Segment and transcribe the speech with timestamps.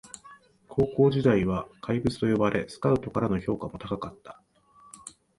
[0.67, 4.41] 高校時代は怪物と呼ばれスカウトからの評価も高かった